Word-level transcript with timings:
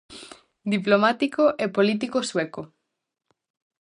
Diplomático 0.73 1.43
e 1.63 1.65
político 1.75 2.17
sueco. 2.29 2.61